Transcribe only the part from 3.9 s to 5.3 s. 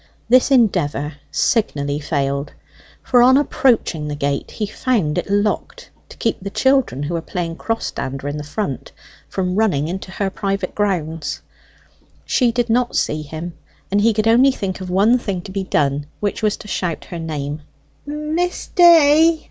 the gate he found it